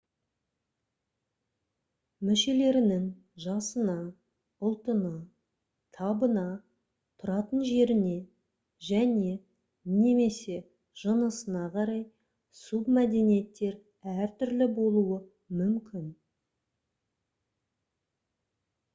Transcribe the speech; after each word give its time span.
мүшелерінің 2.29 3.03
жасына 3.43 3.97
ұлтына 4.69 5.11
табына 5.97 6.45
тұратын 7.25 7.61
жеріне 7.73 8.15
және/немесе 8.89 10.57
жынысына 11.03 11.67
қарай 11.77 12.03
субмәдениеттер 12.63 13.79
әртүрлі 14.15 14.71
болуы 14.81 15.21
мүмкін 15.61 16.11